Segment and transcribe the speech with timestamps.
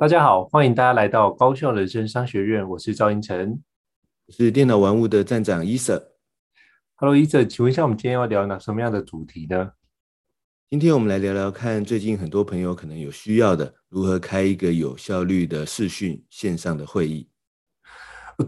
[0.00, 3.60] 大家好，欢迎大家来到高校人生商学院，我是赵英成，
[4.26, 6.12] 我是电脑玩物的站长伊瑟。
[6.94, 9.72] Hello，伊瑟，请问一下，我们今天要聊哪什么样的主题呢？
[10.70, 17.28] 今天我们来聊聊看，最近很多朋友可能有需要的，如何开一个有效率的视讯线上的会议。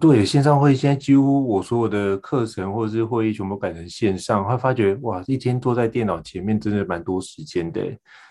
[0.00, 7.82] 对，线上会议现在几乎我所有的课程或者是会议全部改成线上，会发觉哇，一天坐在电脑前面真的蛮多时间的。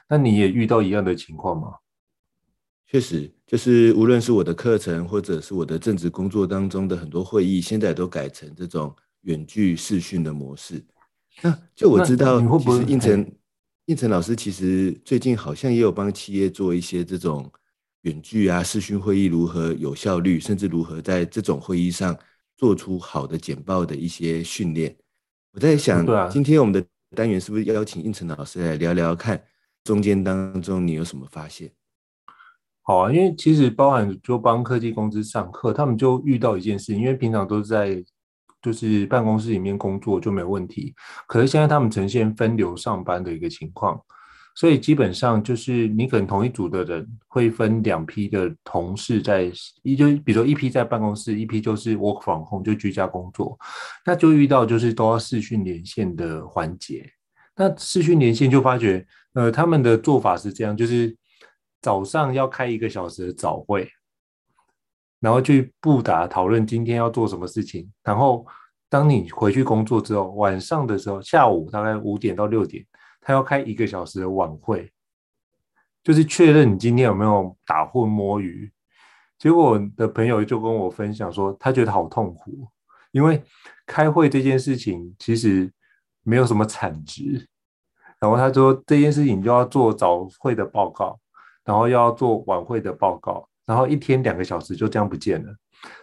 [0.09, 1.67] 那你也遇到一样的情况吗？
[2.91, 10.83] 确实，就是无论是我的课程，或者是我的正职工作当中的很多会议，现在都改成这种远距视讯的模式。
[11.41, 13.31] 那就我知道，其实应成
[13.85, 17.49] 应成老师其实最近好像也有帮企业做一些这种
[18.01, 22.13] 远距啊视讯会议，如何有效率，甚至如何在这种会议上
[22.57, 24.93] 做出好的简报的一些训练。
[25.53, 26.85] 我在想，今天我们的
[27.15, 29.41] 单元是不是邀请应成老师来聊聊看，
[29.85, 31.71] 中间当中你有什么发现？
[32.83, 38.03] 好啊，因为其实包含就帮科技公司上课，他们就遇到一件事，因为平常都是在
[38.59, 40.93] 就是办公室里面工作就没有问题，
[41.27, 44.01] 可是现在他们呈现分流上班的一个情况，
[44.55, 49.51] 所以基本上就是你可能同一组的人会分两批的同事在
[49.83, 53.55] 一就比如说一批在办公室，一批就是 work from home 就居家工作，
[54.03, 57.07] 那就遇到就是都要视讯连线的环节，
[57.55, 61.15] 那视讯连线就发觉呃他们的做法是这样，就是。
[61.81, 63.89] 早上要开一个小时的早会，
[65.19, 67.91] 然后去布达讨论今天要做什么事情。
[68.03, 68.45] 然后
[68.87, 72.85] 当你回去工作之后，晚上的时候，下午大概五点到六点，
[73.19, 74.91] 他要开一个小时的晚会，
[76.03, 78.71] 就是确认你今天有没有打混摸鱼。
[79.39, 82.67] 结果我的朋友就跟我分享说，他觉得好痛苦，
[83.11, 83.43] 因为
[83.87, 85.71] 开会这件事情其实
[86.21, 87.47] 没有什么产值。
[88.19, 91.19] 然后他说这件事情就要做早会的报告。
[91.63, 95.55] 然后要做晚会的报告，然后一天两个小时就这样不见了。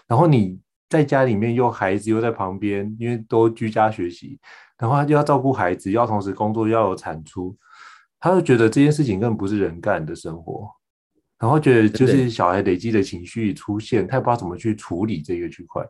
[0.07, 4.39] 然后你在家里面又孩子又在旁边，因为都居家学习，
[4.79, 7.57] 然后他就要照顾孩子，要同时工作，要有产出，
[8.19, 10.69] 他就觉得这件事情根本不是人干的生活。
[11.39, 15.85] 然后觉得就是小孩累积的情绪出现，他也不知道怎么去处理这个区块，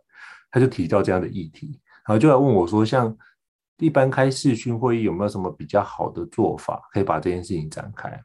[0.51, 3.17] 他就提到这样的议题，然后就来问我说，像
[3.79, 8.21] 一般开视讯会议有没有什么比较好的做法，可以把这件事情展开？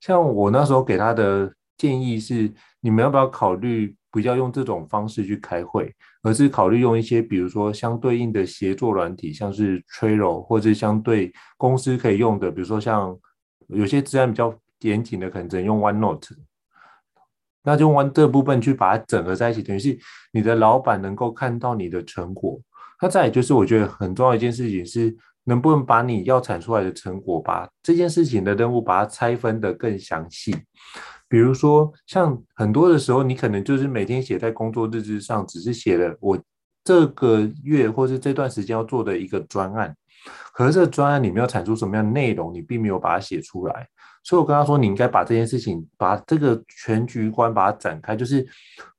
[0.00, 13.16] 像我那时候给他的建议是，你们要不要考虑不要用这种方式去开会，而是考虑用一些比如说相对应的协作软体，像是 Trello 或者相对公司可以用的，比如说像
[13.68, 16.36] 有些资料比较严谨的，可能只能用 OneNote，
[17.62, 19.98] 那就用 One 这部分去把它整合在一起，等于是
[20.32, 22.60] 你的老板能够看到你的成果。
[23.02, 25.16] 那再就是我觉得很重要一件事情是。
[25.48, 30.54] 能不能把你要产出来的成果，把这件事情的任务把它拆分的更详细？
[31.26, 36.38] 比如说，像很多的时候，你可能就是每天写在工作日志上，只是写了我
[36.84, 39.96] 这个月或是这段时间要做的一个专案，
[40.52, 43.88] 可是这个专案里面要产出什么样的内容，你并没有把它写出来。
[44.24, 48.46] 所以我跟他说，你应该把这件事情，把这个全局观把它展开，就是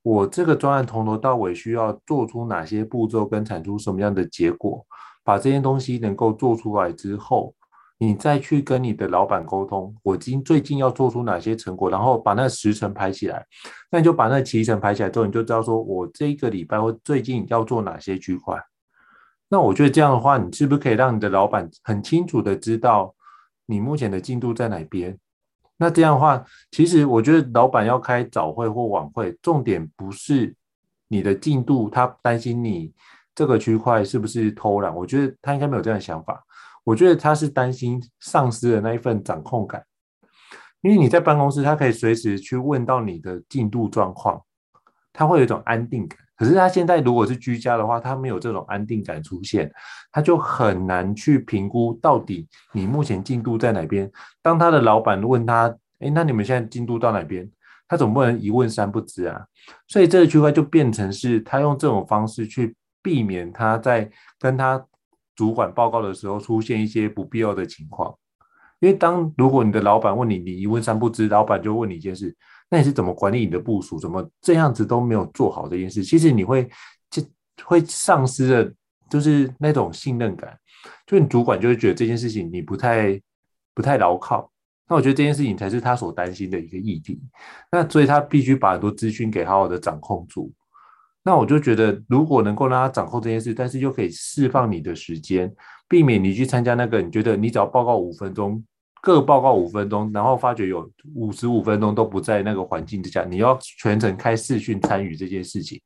[0.02, 4.84] 我这个专案从头到尾需要做出哪些步骤，跟产出什么样的结果。
[5.30, 7.54] 把这些东西能够做出来之后，
[8.00, 13.46] 你再去跟你的老板沟通，我今最近要做出哪些成果，然后把那时程排起来。
[13.92, 18.60] 那你就把那期程排起来之后，你就知道说我这个礼拜或最近要做哪些区块。
[19.50, 23.14] 那我觉得这样的话，你是不是可以让你的老板很清楚的知道
[23.68, 25.16] 你目前的进度在哪边？
[25.78, 30.56] 那这样的话，其实我觉得老板要开早会或晚会，重点不是
[31.08, 32.92] 你的进度，他担心你。
[33.40, 34.94] 这个区块是不是偷懒？
[34.94, 36.44] 我觉得他应该没有这样的想法。
[36.84, 39.82] 我觉得他是担心丧失了那一份掌控感，
[40.82, 44.42] 因为你在办公室，他可以随时去问到你的进度状况，
[45.14, 46.20] 他会有一种安定感。
[46.36, 49.72] 可是他现在如果是居家的话，他没有这种安定感出现，
[50.12, 54.12] 他就很难去评估到底你目前进度在哪边。
[54.42, 57.50] 当他的老板问他：“诶，那你们现在进度到哪边？”
[57.88, 59.46] 他总不能一问三不知啊。
[59.88, 62.76] 所以这个区块就变成是他用这种方式去。
[63.02, 64.10] 避免他在
[64.40, 64.86] 跟他
[65.36, 68.14] 主管报告的时候出现一些不必要的情况，
[68.80, 72.36] 因为当如果你的老板问你，你一问三不知，老板就问你一件事，
[72.70, 74.00] 那你是怎么管理你的部署？
[74.00, 76.04] 怎么这样子都没有做好这件事？
[76.04, 76.70] 其实你会
[77.10, 77.24] 就
[77.64, 78.74] 会丧失了，
[79.10, 80.58] 就是那种信任感，
[81.06, 83.20] 就你主管就会觉得这件事情你不太
[83.74, 84.52] 不太牢靠。
[84.90, 87.22] 那我觉得这件事情才是他所担心的一个议题。
[87.72, 90.52] 那所以他必须把很多资讯给好好的掌控住。
[91.24, 95.54] 那我就觉得，如果能够让他掌控这件事，但是又可以释放你的时间，
[95.88, 98.64] 避免你去参加那个你觉得你只要报告五分钟
[99.02, 105.80] 各报告五分钟，然后发觉有五十五分钟都不在那个环境之下，你要全程开视讯参与这件事情，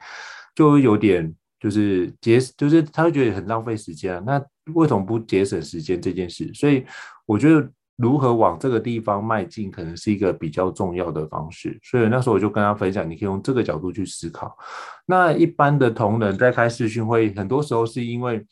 [0.55, 4.23] 就有点就是节，就是他会觉得很浪费时间啊。
[4.25, 4.43] 那
[4.73, 6.49] 为什么不节省时间这件事？
[6.53, 6.85] 所以
[7.25, 11.79] 我觉得如何往这个地方迈进，可能是一个比较重要的方式。
[11.83, 14.57] 所以那时候我就跟他分享，你可以用这个角度去思考。
[15.05, 18.45] 那一般的同仁在开视讯会议，很多时候是因为。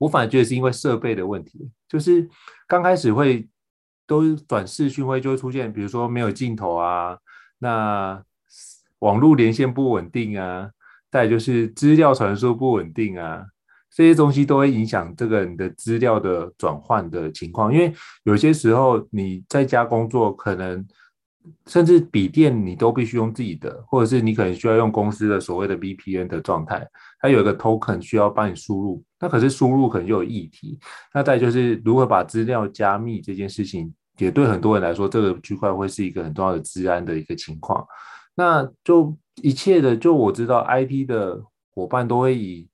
[0.00, 2.26] 我反而觉得是因为设备的问题，就是
[2.66, 3.46] 刚开始会
[4.06, 7.18] 都转视讯会就会出现，比如说没有镜头啊，
[7.58, 8.24] 那
[9.00, 10.70] 网络连线不稳定啊，
[11.10, 13.44] 再就是资料传输不稳定啊，
[13.92, 17.72] 这些东西都会影响这个人的资料的转换的情况。
[17.72, 17.92] 因为
[18.24, 20.86] 有些时候你在家工作，可能
[21.66, 26.86] 甚至笔电你都必须用自己的，或者是你可能需要用公司的所谓的 VPN 的状态，
[27.20, 29.02] 它有一个 token 需要帮你输入。
[29.18, 30.78] 那可是输入可能就有议题，
[31.12, 37.84] 那再就是如何把资料加密这件事情，也对很多人来说，这个区块会是一个很重要的治安的一个情况。
[38.34, 41.42] 那就一切的，就我知道，IT 的
[41.74, 42.66] 伙伴都会以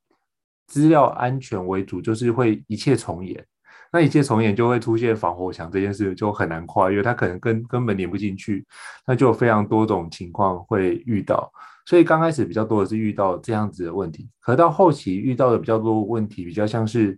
[0.66, 3.44] 资料安全为主，就是会一切从严。
[3.92, 8.66] 那一切从严就会出现防火墙这件事，就很难跨越，它可能根根本连不进去，
[9.06, 11.50] 那就有非常多种情况会遇到。
[11.86, 17.16] 所以刚开始比较多的是遇到这样子的问题，可到后期遇到的比较多问题，比较像是，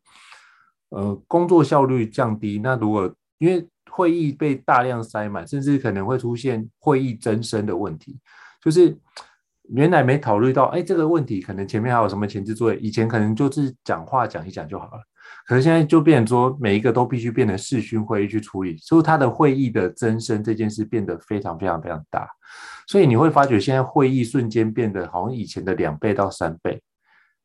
[0.90, 2.60] 呃，工作效率降低。
[2.62, 8.18] 那如果因为会议被大量塞满，甚至可能会出现会议增生的问题，
[8.62, 8.94] 就是
[9.68, 15.02] 原来没考虑到，哎，这个问题可能前面还有什么前置作业，以前可能就是讲话讲一讲就好了，
[15.46, 22.28] 可是现在就变成说每一个都必须变成视讯会议去处理，所以它的会议的增生这件事变得非常非常非常大。
[22.86, 26.80] 所以你会发觉，现在会议瞬间变得好像以前的两倍到三倍，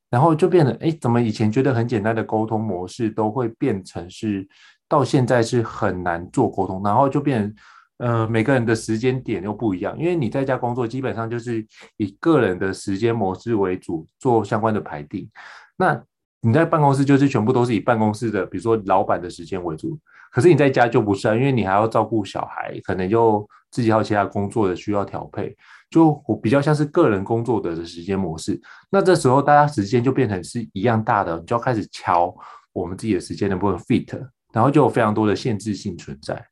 [0.09, 4.47] 然后就变得，哎，怎么以前觉得很简单的沟通模式，都会变成是
[4.87, 7.55] 到现在是很难做沟通，然后就变成，
[7.97, 11.65] 呃，每个人的时间点又不一样，因为你在家工作，基本上就是
[11.97, 15.29] 以个人的时间模式为主做相关的排定，
[15.77, 16.01] 那
[16.41, 19.97] 你在办公室就是全部都是以办公室的，比如说老板的时间为主。
[20.31, 25.55] 可是你在家就不是啊，因为你还要照顾小孩，可能就自己还有其他工作的需要调配，
[25.91, 28.59] 就我比较像是个人工作的时间模式。
[28.89, 32.35] 那这时候大家时间就变成是一样大的，你就要开始敲
[32.73, 34.19] 我们自己的时间能不能 fit，
[34.51, 36.43] 然后就有非常多的限制性存在。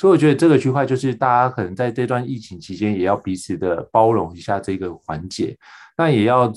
[0.00, 5.54] 所以我觉得这个区块就是大家可能在这段疫情期间也要彼此的包容一下这个环节，
[5.94, 6.50] 那也要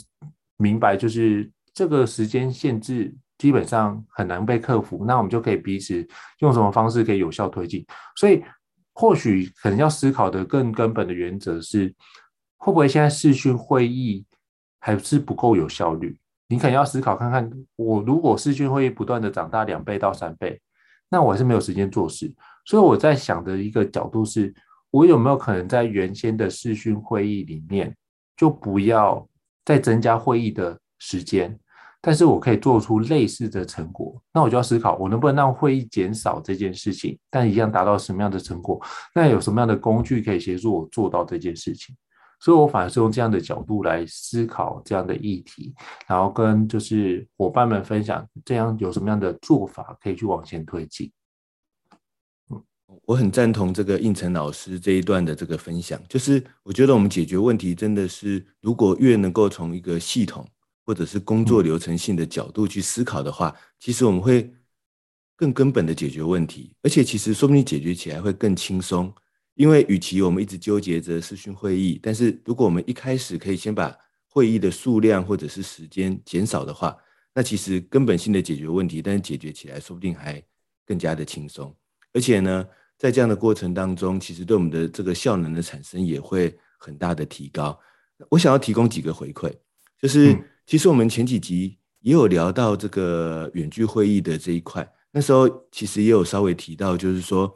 [0.56, 3.14] 明白就是这个时间限制。
[3.40, 6.08] 基本上很难被克服，那我们就可以彼此
[6.40, 7.86] 用什么方式可以有效推进。
[8.16, 8.42] 所以
[8.94, 11.94] 或许可能要思考的更根本的原则是，
[12.56, 14.26] 会不会现在视讯会议
[14.80, 16.18] 还是不够有效率？
[16.48, 20.62] 你可能要思考看看，我如果视讯会议不断的长大两倍到三倍，
[21.10, 22.34] 那我还是没有时间做事。
[22.66, 24.54] 所以我在想的一个角度是，
[24.92, 27.96] 我有没有可能在原先的视讯会议里面，
[28.38, 29.28] 就不要
[29.66, 31.58] 再增加会议的时间？
[32.06, 38.78] 但是我可以做出类似的成果，那我就要思考，我能不能让会议减少这件事情，但一样达到什么样的成果？
[39.16, 41.96] 那有什么样的工具可以协助我做到这件事情？
[42.42, 45.74] 所以我反而是用这样的角度来思考这样的议题，
[46.06, 51.10] 然后跟就是伙伴们分享，这样有什么样的做法可以去往前推进。
[52.94, 60.48] 嗯，我很赞同这个应成老师这一段的这个分享，就是我觉得我们解决问题真的是，如果越能够从一个系统。
[60.86, 64.54] 或者是工作流程性的角度去思考的话，其实我们会
[65.34, 69.10] 更根本的解决问题，而且其实说不定解决起来会更轻松。
[69.56, 73.98] 因为与其我们一直纠结着视讯会议，但是如果我们一开始可以先把
[74.28, 76.98] 会议的数量或者是时间减少的话，
[77.34, 80.44] 那其实根本性的解决问题，但是解决起来说不定还
[80.86, 81.74] 更加的轻松。
[82.12, 82.68] 而且呢，
[83.04, 87.78] 在这样的过程当中，其实对我们的这个效能的产生也会很大的提高。
[88.30, 89.52] 我想要提供几个回馈，
[90.00, 90.34] 就是。
[90.66, 97.54] 其实我们前几集也有聊到这个远距会议的这一块，那时候其实也有稍微提到，就是说，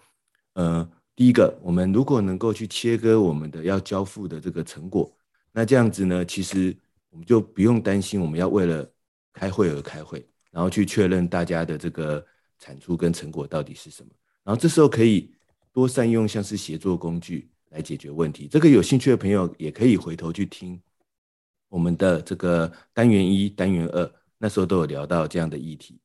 [0.56, 0.86] 呃，
[1.16, 5.10] 第一个，我们如果能够去切割我们的要交付的这个成果，
[5.54, 6.76] 那这样子呢，其实
[7.10, 8.86] 我们就不用担心我们要为了
[9.32, 12.22] 开会而开会，然后去确认大家的这个
[12.60, 14.10] 产出跟成果到底是什么，
[14.44, 15.34] 然后这时候可以
[15.78, 18.48] 多善用像是协作工具来解决问题。
[18.48, 20.82] 这个有兴趣的朋友也可以回头去听。
[21.70, 26.00] 我们的这个单元一、单元二，那时候都有聊到这样的议题。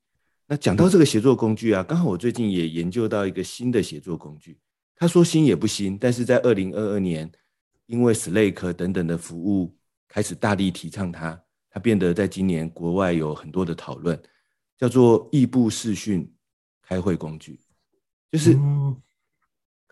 [0.47, 4.59] 那讲到这个协作工具啊，刚好我最近也研究到一个新的协作工具。
[4.95, 7.33] 他说新也不新，但是在二零二二年，
[7.87, 9.75] 因为 Slack 等等的服务
[10.07, 14.23] 开始大力提倡它，它变得在今年国外有很多的讨论，
[14.77, 16.31] 叫做异步视讯
[16.83, 17.59] 开会工具。
[18.31, 18.55] 就是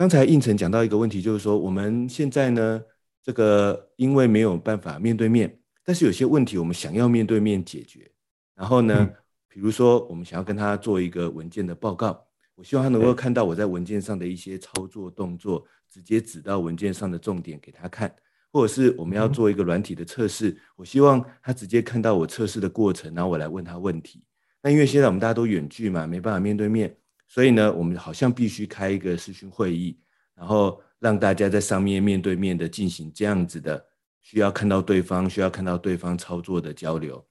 [0.00, 2.82] 刚才应成讲到一个问题，就是说我们现在呢，
[3.22, 8.10] 这个因为没有办法面对面，但是有些问题我们想要面对面解决。
[8.54, 9.14] 然后呢，嗯、
[9.46, 12.18] 比如说我们想要跟他做一个文件的报告，
[12.54, 18.10] 我希望他能够看到我在文件上的一些操作动作，直接指到文件上的重点给他看。
[18.50, 24.24] 或者是我们要做一个软体的测试，我希望他直接看到我测试的过程，然后我来问他问题。
[24.62, 26.96] 那因为现在我们大家都远距嘛，没办法面对面，
[27.30, 29.96] 所以呢，我们好像必须开一个视讯会议，
[30.34, 33.86] 然后让大家在上面面对面的进行这样子的
[34.20, 37.24] 需要看到对方、需要看到对方操作的交流。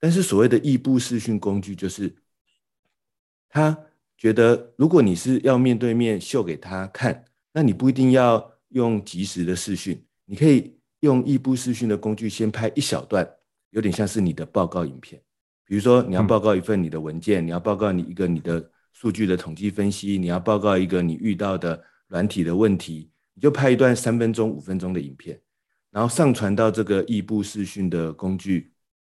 [0.00, 2.12] 但是所谓的异步视讯工具，就是
[3.48, 3.78] 他
[4.18, 10.04] 觉得，如果你是要面对面秀给他看，那你不一定要用即时的视讯。
[10.24, 13.24] 你可以用异步视讯的工具，先拍一小段，
[13.70, 15.22] 有点像是你的报告影片。
[15.64, 25.38] 比如说，你要报告一份你的文件，嗯、你要报告你一个你的数据的统计分析，你要报告一个你遇到的软体的问题，你就拍一段三分钟、五分钟的影片，
[25.90, 28.72] 然后上传到这个异步视讯的工具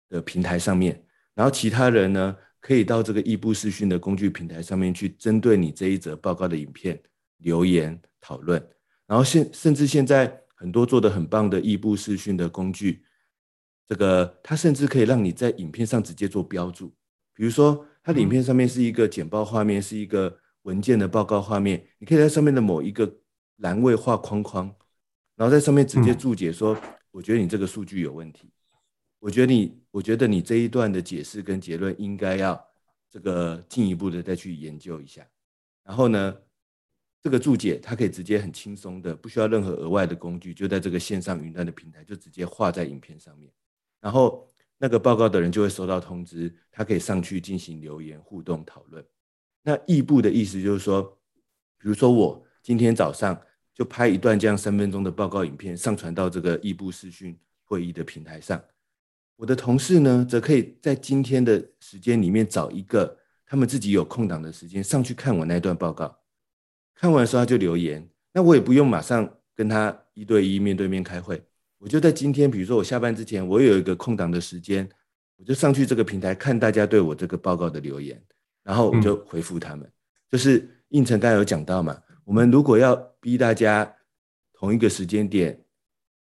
[0.08, 1.04] 的平台上面。
[1.34, 6.98] 然后其他人呢，可以到这个异步视讯的工具平台上面去，针对你这一则报告的影片
[7.38, 8.66] 留言讨论。
[9.06, 10.40] 然后现甚至现在。
[10.56, 13.04] 很多做得很棒的异步视讯的工具，
[13.86, 16.88] 这个它甚至可以让你在影片上直接做标注。
[17.34, 23.11] 比如说，它影片上面是一个简报画面，是一个文件的报告画面，你可以在上面的某一个
[23.56, 24.66] 栏位画框框，
[25.37, 26.78] 然后在上面直接注解说
[27.11, 28.52] ：“我觉得你这个数据有问题，
[29.18, 32.62] 我觉得你，我觉得你这一段的解释跟结论应该要
[33.11, 35.26] 这个进一步的再去研究一下。”
[35.82, 36.37] 然后呢，
[37.23, 43.50] 这个注解，它可以直接很轻松的，不需要任何额外的工具，就在这个线上云端的平台，就直接画在影片上面。
[43.99, 44.46] 然后
[44.84, 49.02] 那个报告的人就会收到通知，他可以上去进行留言互动讨论。
[49.62, 51.02] 那异步的意思就是说，
[51.78, 53.40] 比如说我今天早上
[53.72, 58.62] 就拍一段这样三分钟的报告影片，上传到这个异步视讯会议的平台上。
[59.36, 66.14] 我的同事呢，则可以在今天的时间里面找一个他们自己有空档的时间，上去看我那段报告。
[66.94, 71.42] 看完的时候他就留言，那我也不用马上跟他一对一面对面开会，
[71.84, 74.88] 我就在今天，比如说我下班之前，我有一个空档的时间，
[75.36, 78.18] 我就上去这个平台看大家对我这个报告的留言，
[78.62, 79.86] 然后我就回复他们。
[79.86, 79.92] 嗯、
[80.30, 83.94] 就是应成刚才有讲到嘛，我们如果要逼大家
[84.54, 85.62] 同一个时间点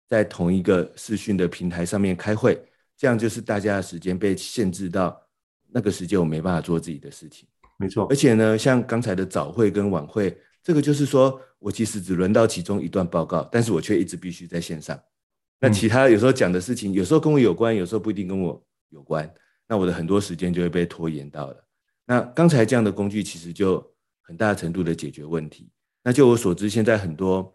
[0.08, 2.64] 在同一个视讯的平台上面开会，
[2.96, 5.20] 这样就是大家的时间被限制到
[5.72, 7.50] 那个时间，我没办法做自己的事情。
[7.80, 10.40] 没错，而且呢，像刚才的早会跟晚会。
[10.62, 15.00] 这个就是说，我其实只轮到其中一段报告，但是我却一直必须在线上。
[15.60, 19.32] 那其他有时候讲的事情，有时候跟我有关，有时候不一定跟我有关。
[19.68, 21.68] 那我的很多时间就会被拖延到了。
[22.06, 23.86] 那刚才这样的工具其实就
[24.22, 25.70] 很大程度的解决问题。
[26.04, 27.54] 那就我所知，现在很多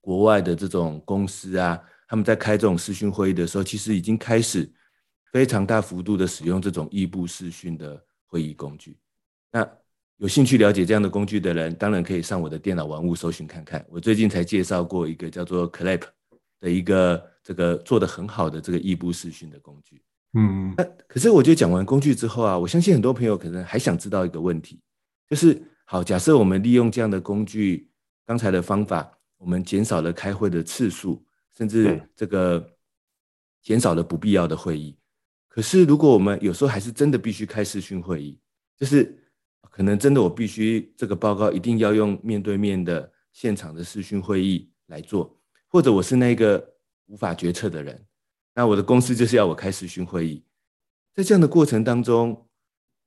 [0.00, 4.68] 国外的这种公司啊，他们在开这种视讯会议的时候，其实已经开始
[5.30, 8.98] 非常大幅度的使用这种异步视讯的会议工具。
[9.52, 9.68] 那
[10.16, 13.86] 有兴趣了解这样的工具的人，当然可以上我的电脑玩物搜寻看看。
[13.88, 16.02] 我最近才介绍过一个叫做 Clap
[16.60, 20.02] 的一个这个做的很好的这个异步视讯的工具。
[20.34, 24.80] 嗯，那可是我觉得讲完工具之后啊，我相信很多朋友可能还想知道一个问题，
[25.28, 27.88] 就是好，假设我们利用这样的工具，
[28.26, 31.24] 刚才的方法，我们减少了开会的次数，
[31.56, 32.64] 甚至这个
[33.62, 34.96] 减少了不必要的会议。
[35.48, 38.38] 可是如果我们有时候还是真的必须开视讯会议，
[38.76, 39.14] 就是。
[39.70, 45.37] 可能真的我必须这个报告一定要用面对面的现场的视讯会议来做，
[45.68, 46.74] 或者我是那个
[47.06, 48.06] 无法决策的人，
[48.54, 50.42] 那我的公司就是要我开视讯会议。
[51.14, 52.48] 在这样的过程当中，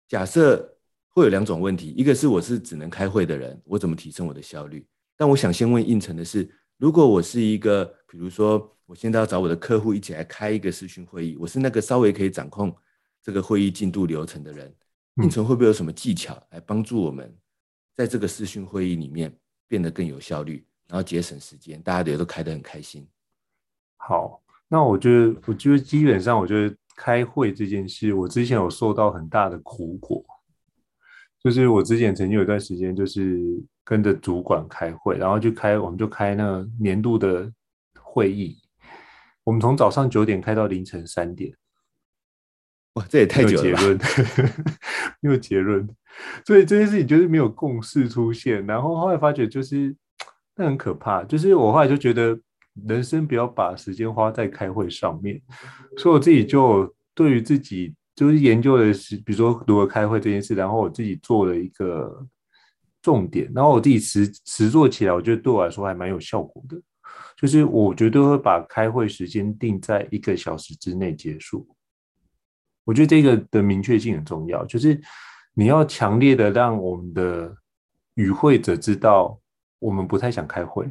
[0.08, 0.78] 假设
[1.10, 4.86] 会有两种问题，一个是我是只能开会的人，我怎么提升我的效率？
[5.18, 12.76] 但我想先问应成的是，如果我是一个，比如说我现在要找我的客户一起来开一个视讯会议，我是那个稍微可以掌控
[13.22, 14.74] 这个会议进度流程的人。
[15.22, 17.38] 应成会不会有什么技巧来帮助我们，
[17.94, 19.38] 在这个视讯会议里面
[19.68, 23.08] 变得更有效率，然后节省时间，大家也都开得很开心。
[23.96, 30.22] 好，那我觉得，我觉得基本上，我觉得开会这件事，我之前有受到很大的苦果，
[31.42, 33.40] 就是我之前曾经有一段时间，就是
[33.86, 37.50] 跟着主管开会，然后就开，我们就开那个年度的
[37.98, 38.62] 会议，
[39.46, 41.56] 我们从早上九点开到凌晨三点。
[42.96, 43.64] 哇，这也太久了。
[43.64, 44.00] 没有结论，
[45.22, 45.90] 没有结论，
[46.46, 48.68] 所以这件事情就是没有共识出现。
[48.68, 49.96] 然后后来发觉，就是
[50.62, 51.24] 那很可怕。
[51.24, 52.40] 就是我后来就觉得，
[52.88, 55.42] 人生不要把时间花在开会上面。
[55.98, 62.24] 所以我自己就对于自己就是研究的是，比如说如何开会这件事，然后我自己做了一个
[63.02, 63.52] 重点。
[63.56, 66.80] 然后我自己实实做起来，我觉得对我来说还蛮有效果的。
[67.36, 71.68] 就是我绝对会把开会时间定在一个小时之内结束。
[72.84, 75.02] 我觉得这个的明确性很重要，就是
[75.56, 77.52] 你要强烈的让我们的
[78.14, 79.40] 与会者知道，
[79.82, 80.88] 我们不太想开会，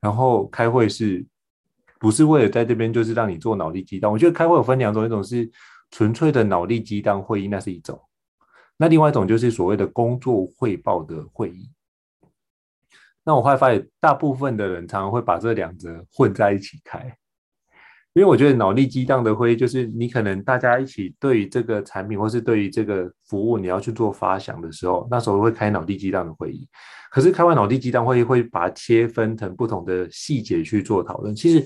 [0.00, 1.26] 然后开会是
[1.98, 4.12] 不是为了在这边就是让你做脑力激荡？
[4.12, 5.50] 我觉得开会有分两种，一种是
[5.90, 7.96] 纯粹的脑力激荡会议，那是一种；
[8.76, 11.72] 那另外一种就是所谓的工作汇报的会议。
[13.24, 17.16] 那我后来发现，大部分的人常常会把这两者混在一起开，
[18.16, 26.66] 因为我觉得脑力激荡的会议就是你可能大家一起对于这个产品或是对于这个服务你要去做发想的时候，那时候会开脑力激荡的会议。
[27.10, 31.34] 可是开完脑力激荡会议会把它切分成不同的细节去做讨论。
[31.34, 31.62] 其实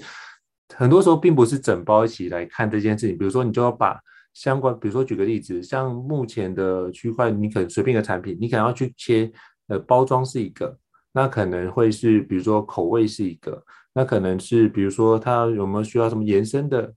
[0.74, 3.96] 很多时候并不是整包一起来看这件事情，比如说你就要把
[4.34, 9.30] 相关，比如说举个例子，像目前的区块，你可能随便一个产品，你可能要去切，
[9.68, 10.76] 呃，包装是一个。
[11.12, 13.60] 那可能会是，比如说口味是一个，
[13.92, 16.92] 那可能是，比如说它有没有需要什么延伸的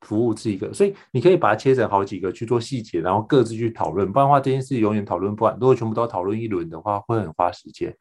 [0.00, 4.10] 服务是一个，所以你可以把它切成好几个去做细节，然后各自去讨论。
[4.12, 5.54] 不然的话，这件事永远讨论不完。
[5.54, 7.96] 如果全部都要讨论一轮的话，会很花时间。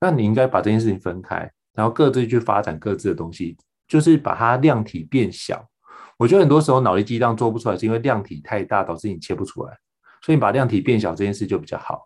[0.00, 3.56] 那你应该把这件事情分开，然后各自去发展各自的东西，
[3.88, 5.64] 就是把它量体变小。
[6.18, 9.72] 我觉得很多时候脑力激荡做不出来，是因为量体太大导致你切不出来。
[10.22, 12.02] 所以你把量体变小这件事就比较好。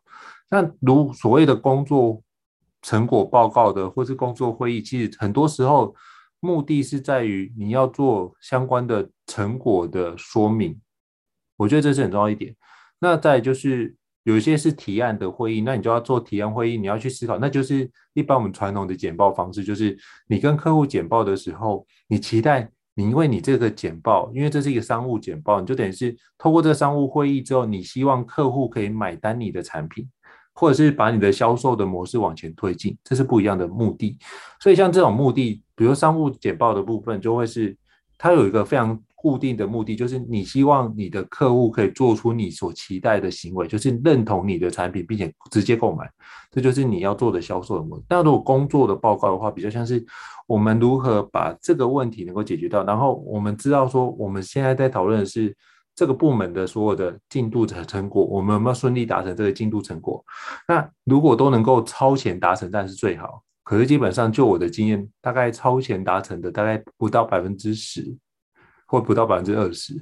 [0.48, 2.22] 那如所谓的工作。
[2.86, 5.92] 成果报告的，或是工作会议，其实很多时候
[6.38, 10.80] 目的是在于你要做相关的成果的说明，
[11.56, 12.54] 我觉得这是很重要一点。
[13.00, 30.08] 那再就是有一些是提案的会议，那你就要做提案会议，你要去思考，那就是一般我们传统的简报方式，就是你跟客户简报的时候，你期待你因为你这个简报，因为这是一个商务简报，你就等于是透过这个商务会议之后，你希望客户可以买单你的产品。
[30.58, 34.18] 或者是把你的销售的模式往前推进，这是不一样的目的。
[34.58, 37.76] 所以像这种目的，比如商务简报的部分，就会是
[38.16, 46.10] 它有一个非常固定的目的，就是你希望你的客户可以做出你所期待的行为，就是认同你的产品，并且直接购买。
[46.50, 48.04] 这就是你要做的销售的模式。
[48.08, 50.02] 那如果工作的报告的话，比较像是
[50.46, 55.54] 我们如何把这个问题能够解决掉，然后我们知道说我们现在在讨论的是。
[55.96, 60.22] 这个部门的所有的进度和成果，我们有没有顺利达成这个进度成果？
[60.68, 63.42] 那如果都能够超前达成，当然是最好。
[63.64, 68.14] 可是基本上，就我的经验，大概超前达成的大概不到百分之十，
[68.86, 69.94] 或不到百分之二十。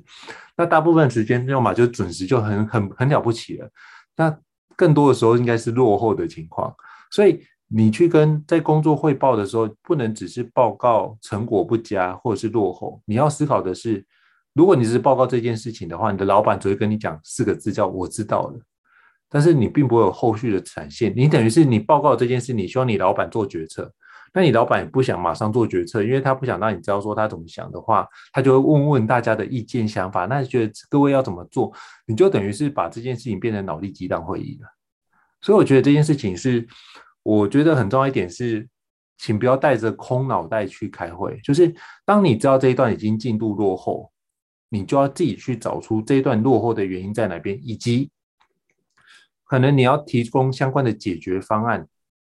[0.56, 3.70] 那大部分时间，要么就准时，就很很很了不起了。
[4.16, 4.36] 那
[4.76, 6.74] 更多的时候，应该是落后的情况。
[7.12, 14.04] 所以你去跟在工作汇报的时候，不能只是报告成果不佳或者是落后，你要思考的是。
[14.54, 18.60] 如果你只是报告这件事情的话，你的老板只会跟你讲四个字叫“我知道了”，
[19.28, 21.12] 但是你并不会有后续的展现。
[21.16, 23.92] 你等于是你报告这件事，你希望你老板做决策，
[24.32, 30.26] 那你老板也不想马上做决策，因为他不想让你知道说他怎么想的话，他就会问问大家的意见想法。
[30.26, 31.72] 那你觉得各位要怎么做？
[32.06, 34.68] 你就等于是把这件事情变成脑力激荡会议了。
[35.40, 36.64] 所以我觉得这件事情是，
[37.24, 38.68] 我觉得很重要一点是，
[39.18, 41.40] 请不要带着空脑袋去开会。
[41.42, 44.08] 就是当你知道这一段已经进度落后。
[44.74, 48.10] 你就要自己去找出这一段落后的原因在哪边，以及
[49.44, 51.86] 可能你要提供相关的解决方案。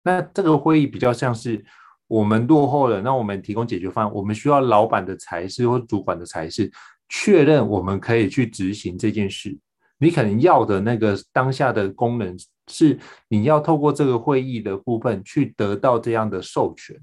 [0.05, 1.65] 那这个会议比较像是
[2.07, 6.71] 我们落后了，那我们提供解决方案，我们需要老板的才是或主管的才是
[7.09, 9.59] 确认我们可以去执行这件事。
[9.99, 12.97] 你可能要的那个当下的功能是
[13.29, 16.97] 你要透过这个会议的部分去得到这样的授权。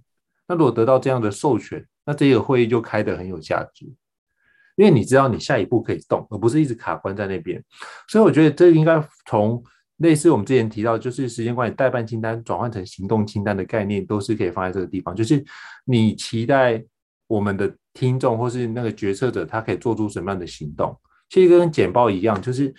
[0.47, 3.85] 那如果得到这样的授权，那这个会议就开得很有价值。
[4.75, 7.63] 因为你知道你下一步可以动，而不是一直卡关在那边，
[8.07, 9.63] 所以我觉得这应该从
[9.97, 15.15] 类似我们之前提到，就是时间管理代办清单转换成行动清单的概念，都是可以放在这个地方。
[15.15, 15.43] 就是
[15.85, 16.83] 你期待
[17.27, 20.95] 我们的听众或是那个决策者，他可以做出什么样的行动？
[21.29, 22.73] 其实跟简报一样，就是。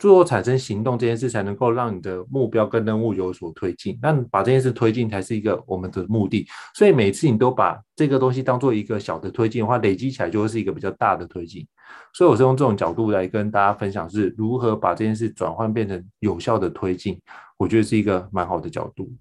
[0.00, 3.98] 最后产生行动这件事，才能够让你的目标跟任务有所推进。
[4.00, 6.48] 那把这件事推进，才是一个我们的目的。
[6.74, 11.66] 所以每次你都把这个东西当做一个小的推进的话，累积起来就会是一个比较大的推进。
[12.14, 17.20] 所以我是用这种角度来跟大家分享，是如何把这件事转换变成有效的推进。
[17.58, 19.12] 我觉得是一个蛮好的角度。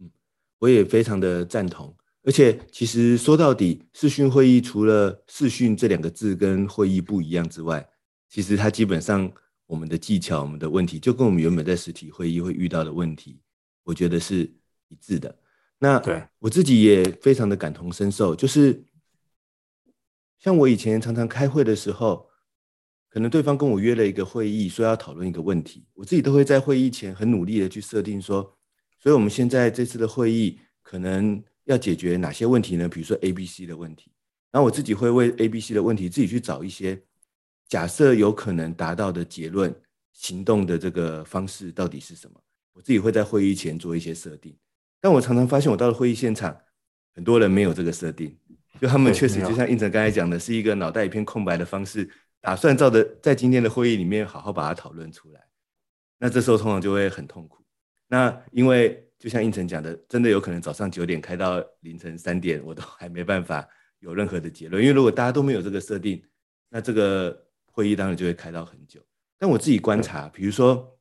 [0.00, 0.10] 嗯，
[0.58, 1.96] 我也非常的赞同。
[2.22, 7.88] 而且其实说到底，视讯会议除了视讯这两个字跟会议不一样之外，
[8.28, 9.32] 其实它基本上。
[9.66, 13.40] 我们的技巧，我们的问题，就跟我们原本在实体会议会遇到的问题，
[13.82, 14.42] 我觉得是
[14.88, 15.36] 一致的。
[15.78, 18.84] 那对我自己也非常的感同身受，就是
[20.38, 22.28] 像我以前常常开会的时候，
[23.08, 28.56] 可能对方跟我约了一个会议，说要讨论一个问题，我自己都会在会议前很努力的去设定说，
[28.98, 32.88] 所以我们现在这次的会议可能要解决哪些问题呢？
[32.88, 34.12] 比如说 A、B、C 的问题，
[34.52, 37.02] 然后我自己会为 A、B、C 的问题自己去找一些
[37.68, 39.74] 假设有可能达到的结论，
[40.12, 42.40] 行动的这个方式到底是什么？
[42.72, 44.56] 我自己会在会议前做一些设定，
[45.00, 46.56] 但我常常发现我到了会议现场，
[47.14, 48.36] 很多人没有这个设定。
[48.78, 52.06] 就他们确实就像应成刚才讲的，是一个脑袋一片空白的方式，
[52.42, 55.40] 打算照着在今天的会议里面好好把它讨论出来。
[56.18, 57.64] 那这时候通常就会很痛苦。
[58.06, 63.66] 那因为就像应成讲的，真的有可能早上九点开到凌晨三点，我都还没办法
[64.00, 64.82] 有任何的结论。
[64.82, 66.22] 因为如果大家都没有这个设定，
[66.68, 67.45] 那这个
[67.76, 69.00] 会议当然就会开到很久。
[69.38, 70.98] 但我自己观察，比如说，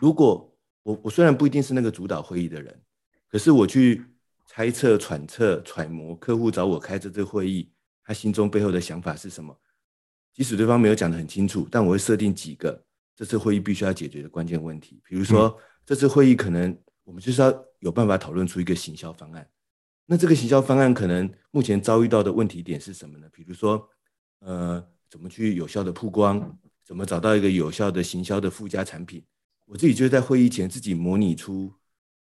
[0.00, 2.82] 如果我我虽然不一定是那个主导会议的人，
[3.28, 4.02] 可是我去。
[4.50, 7.70] 猜测、揣测、揣摩客户找我开这次会议，
[8.02, 9.54] 他心中背后的想法是什么？
[10.32, 12.82] 即使对方没有讲得很清楚，但我会设定几个
[13.14, 15.02] 这次会议必须要解决的关键问题。
[15.04, 19.46] 比如说，嗯、这次会议可能我们就是要有办法讨论出一个行销方案。
[20.06, 23.28] 那这个行销方案可能目前遭遇到的问题点是什么呢？
[23.30, 23.86] 比如说，
[24.38, 26.58] 呃，怎么去有效的曝光？
[26.84, 29.22] 怎么找到一个有效的行销的附加产品？
[29.66, 31.72] 我自己就在会议前自己模拟出、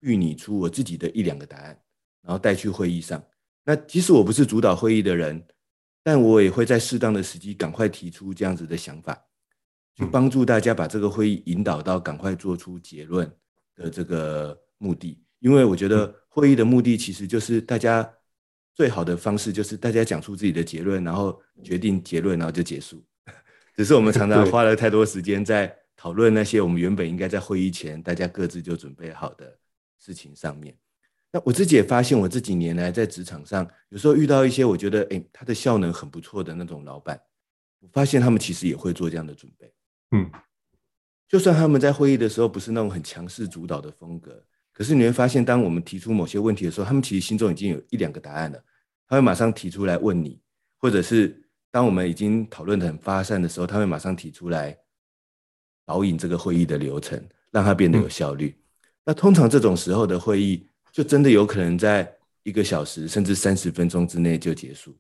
[0.01, 1.79] 预拟出我自己的一两个答案。
[2.27, 3.23] 然后带去会议上。
[3.67, 5.47] 那即使我不是主导会议的人，
[6.03, 9.15] 但我也会在适当的时机赶快提出这样子的想法，
[9.95, 13.31] 去帮助大家把这个会议引导到赶快做出结论
[13.77, 15.23] 的这个目的。
[15.41, 18.11] 因为我觉得会议的目的其实就是大家
[18.75, 23.03] 最好的方式就是大家讲出自己的结论，然后决定结论，然后就结束。
[23.77, 29.59] 只是我们常常花了太多时间在讨论那些我们原本应该在会议前大家各自就准备好的
[29.99, 30.77] 事情上面。
[31.33, 37.21] 那我自己也发现，我这几年来在职场上，有时候遇到一些我觉得，哎，他的效能很不错的那种老板，
[37.81, 39.73] 我发现他们其实也会做这样的准备。
[40.13, 40.31] 嗯，
[41.29, 48.63] 就算他们在会议的时候不是那种很强势主导的风格，可是你会发现，当我们提出某些问题的时候，他们其实心中已经有一两个答案了，
[49.09, 50.41] 他会马上提出来问你，
[50.79, 54.77] 或者是当我们已经讨论的很发散的时候，他会马上提出来
[55.87, 58.49] 导引这个会议的流程，让它变得有效率。
[58.49, 58.61] 嗯。
[59.07, 64.97] 那通常这种时候的会议，就真的有可能在一个小时甚至三十分钟之内就结束，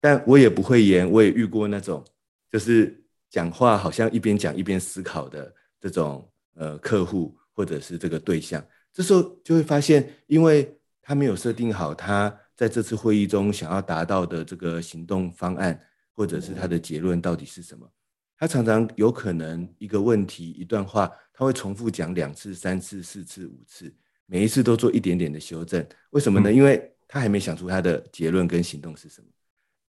[0.00, 2.04] 但我也不会言，我也遇过那种
[2.50, 15.80] 就是讲话好像一边讲一边思考的这种呃客户或者是这个对象，这时候就会发现，因为他没有设定好他在这次会议中想要达到的这个行动方案，
[16.12, 17.90] 或者是他的结论到底是什么，
[18.38, 23.94] 他常常有可能一个问题一段话，他会重复讲两次、三次、四次、五次。
[24.26, 26.50] 每一次都做一点点的修正，为什么呢？
[26.50, 29.26] 因为他还没想出他的结论跟行动是什么。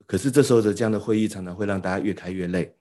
[0.05, 2.73] 可是这时候的这样的会议常常会让大家越开越累，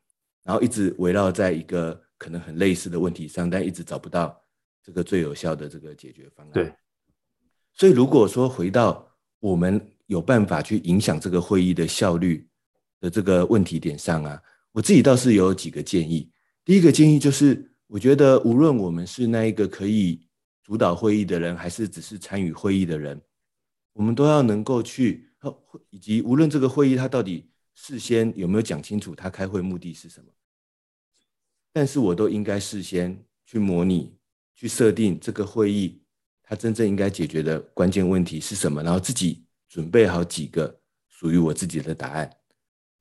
[0.45, 4.41] 然后一直围绕在一个可能很类似的问题上，但一直找不到
[4.83, 6.53] 这个最有效的这个解决方案。
[6.53, 6.73] 对。
[7.73, 9.07] 所以如果说回到
[9.41, 12.49] 我们有办法去影响这个会议的效率
[13.01, 16.31] 的这个问题点上啊，我自己倒是有几个建议。
[16.65, 20.25] 第一个建议就是，我觉得无论我们是那一个可以。
[20.61, 23.19] 主导会议的人，还是只是参与会议的人，
[23.95, 25.27] 我们都要能够去，
[25.89, 30.31] 以及无论这个会议他到底事先有没有讲清楚他开会目的是什么，
[31.73, 34.15] 但是我都应该事先去模拟、
[34.59, 36.03] 去设定这个会议
[36.43, 40.77] 它真正应该解决的关键问题是什么，然后自己准备好几个
[41.09, 42.29] 属于我自己的答案。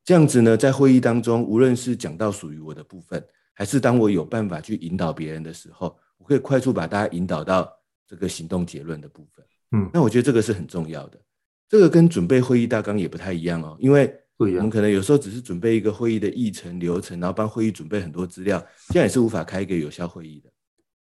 [0.06, 5.98] 这样子呢，在会议当中，无论是讲到属于我的部分，还是当我有办法去引导别人的时候。
[6.20, 7.72] 我可以快速把大家引导到
[8.06, 11.22] 这个行动结论的部分，嗯，那我觉得这个是很重要的。
[11.70, 20.50] 这个跟准备会议大纲也不太一样哦，因为我们可能有时候只是准备一个会议的议程流程，然后帮会议准备很多资料，这样也是无法开一个有效会议的。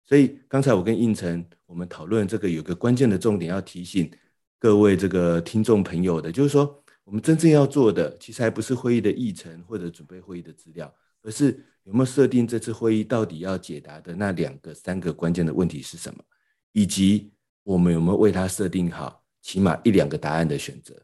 [0.05, 4.11] 所以刚才我跟胤丞我们讨论这个，有个关键的重点要提醒
[4.59, 11.65] 各位这个听众朋友的，就是说我们真正要做的，其实还不是会议的议程或者准备会议的资料，而是。
[11.85, 16.23] 有没有设定这次会议到底要解答的那两个、三个关键的问题是什么？
[16.71, 20.95] 以及我们有没有为它设定好起码一两个答案的选择？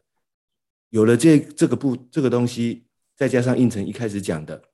[0.88, 4.70] 有了这这个步这个东西，再加上胤丞一开始讲的，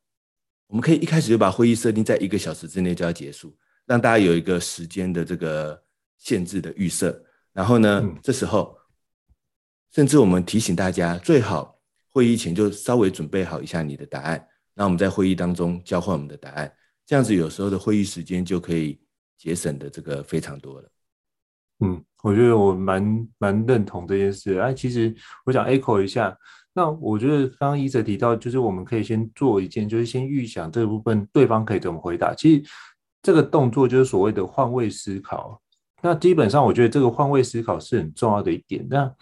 [0.69, 3.53] 我们可以一开始就把会议设定在一个小时之内就要结束，
[3.87, 5.83] 让大家有一个时间的这个
[6.19, 7.25] 限制的预设。
[7.53, 8.77] 然后呢，嗯、这时候
[9.93, 11.79] 甚至我们提醒大家，最好
[12.11, 14.47] 会议前就稍微准备好一下你的答案。
[14.75, 16.71] 那我们在会议当中交换我们的答案，
[17.07, 19.01] 这样子有时候的会议时间就可以
[19.39, 20.91] 节省的这个非常多了。
[21.81, 24.59] 嗯，我觉得我蛮蛮认同这件事。
[24.59, 25.15] 哎，其实
[25.47, 26.37] 我想 echo 一下，
[26.75, 32.35] 那我觉得刚刚一泽提到，就是我们可以先做一件，就是先预想这个部分对方可以怎么回答。
[32.35, 32.71] 其实
[33.27, 35.61] 这个动作就是所谓的换位思考。
[36.01, 38.87] 那基本上我觉得这个换位思考是很重要的一点。
[38.89, 39.13] 那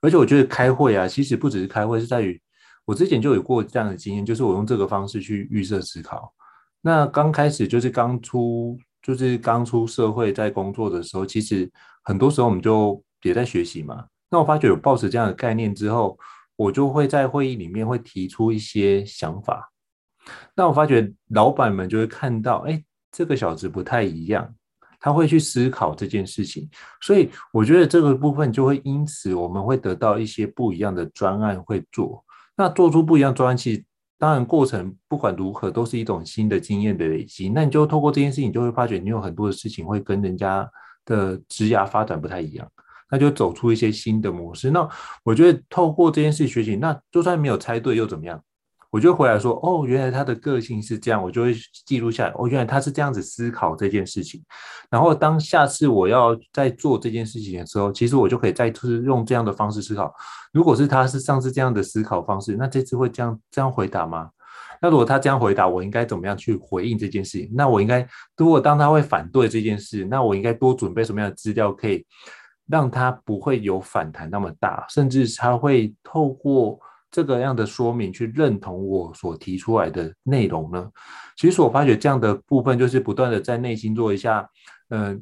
[0.00, 2.40] 而且我觉得开会啊，其实不只是开会，是在于
[2.86, 6.32] 我之前就有过这样的经验，就是我用这个方式去预设思考。
[6.80, 11.70] 那刚开始就是刚出，就是刚出社会在工作的时候，其实
[12.02, 14.06] 很多时候我们就也在学习嘛。
[14.30, 16.18] 那我发觉有抱持这样的概念之后，
[16.56, 19.70] 我就会在会议里面会提出一些想法。
[20.56, 24.48] 那我发觉老板们就会看到，哎，这个小子不太一样，
[25.00, 26.68] 他会去思考这件事情。
[27.00, 32.24] 所以我觉得这个部分就会因此我们会得到一些不一样的专案会做。
[32.56, 33.84] 那做出不一样专案，其实
[34.18, 37.48] 当然过程不管如何都是一种新的经验的累积。
[37.48, 40.68] 那你就透过这件事情，你就会发觉你有很多的事情会跟人家
[41.04, 42.68] 的职涯发展不太一样。
[43.10, 44.70] 那就走出一些新的模式。
[44.70, 44.88] 那
[45.24, 48.40] 我觉得透过这件事学习，那就算没有猜对又怎么样？
[48.90, 51.54] 我就回来说，哦，原来他的个性是这样，我就会
[51.86, 52.34] 记录下来。
[52.36, 54.42] 哦，原来他是这样子思考这件事情。
[54.90, 60.12] 然后当下次我要再做这件事情的时候，其实我就可以再次用这样的方式思考。
[60.52, 64.30] 如果是他是上次这样的思考方式，那这次会这样这样回答吗？
[64.82, 67.50] 那如果他这样回答，我应该怎么样去回应这件事情？
[67.54, 72.04] 那我应该如果当他会反对这件事，那我应该多准备什么样的资料可以？
[72.66, 76.78] 让他不会有反弹那么大，甚至他会透过
[77.10, 80.88] 这个样的说明去认同我所提出来的内容呢？
[81.36, 84.48] 其实我发觉这样的部分就是不断的在内心做一下，
[84.90, 85.20] 嗯、呃，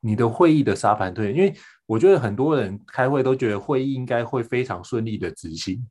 [0.00, 1.54] 你的会议的沙盘推演，因为
[1.86, 5.82] 我觉得很多人开会都觉得会议应该会非常顺利的执行，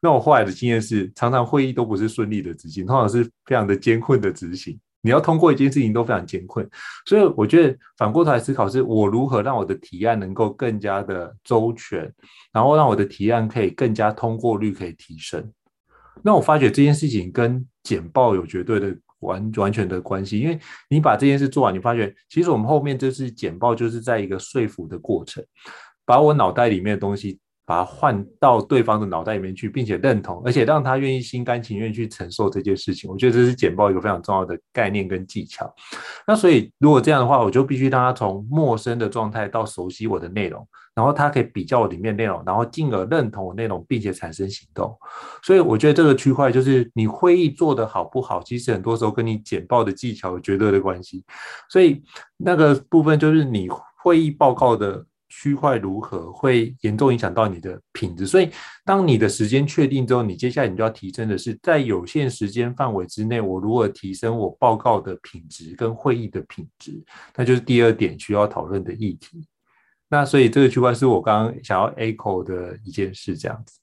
[0.00, 4.78] 那我后来的经验是，常常会议都不是顺利的执行，通常是非常的艰困的执行。
[5.06, 6.68] 你要通过一件事情都非常艰困，
[7.04, 12.12] 所以我觉得反过头来思考，是我如何让我的提案能够更加的周全，
[12.52, 15.52] 然后让我的提案可以更加通过率可以提升。
[16.24, 20.58] 那我发觉这件事情跟简报有绝对的完完全的关系，因为
[20.90, 25.44] 你把这件事做完，你发觉其实我们后面就是简报，就是在一个说服的过程，
[26.04, 27.38] 把我脑袋里面的东西。
[27.66, 33.10] 把它换到对方的脑袋里面去，并且认同，而且让他愿意心甘情愿去承受这件事情。
[33.10, 35.70] 我觉得这是简报一个非常重要的概念跟技巧。
[36.26, 44.96] 那所以如果这样的话，我就必须让他从陌生的状态到熟悉我的内容，然后他可以比较我里面内容，然后进而认同我内容，并且产生行动。
[45.42, 51.24] 所以我觉得这个区块就是你会议做得好不好，其实很多时候跟你简报的技巧有绝对的关系。
[51.68, 52.00] 所以
[52.36, 53.68] 那个部分就是你
[54.04, 55.04] 会议报告的。
[55.28, 58.26] 区块如何会严重影响到你的品质？
[58.26, 58.50] 所以，
[58.84, 67.02] 当你的时间确定之后，你接下来你就要提升的是，在有限时间范围之内，我如何提升我报告的品质跟会议的品质？
[67.34, 69.46] 那就是第二点需要讨论的议题。
[70.08, 73.80] 那所以，这个区块是我刚刚想要 echo 的一件事，这样子。